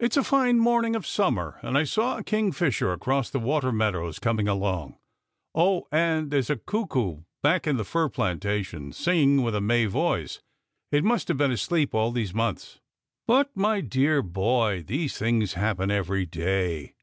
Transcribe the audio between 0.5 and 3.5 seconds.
morning of summer, and I saw a kingfisher across the